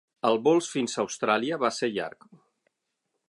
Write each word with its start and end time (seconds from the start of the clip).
El 0.27 0.37
vol 0.45 0.61
fins 0.75 0.95
a 0.97 1.03
Austràlia 1.03 1.61
va 1.65 1.73
ser 1.81 1.91
llarg. 1.97 2.29